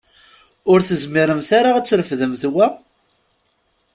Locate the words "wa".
2.53-2.67